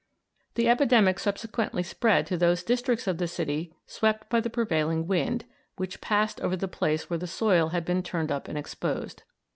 [0.55, 5.45] The epidemic subsequently spread to those districts of the city swept by the prevailing wind,
[5.75, 9.21] which passed over the place where the soil had been turned up and exposed.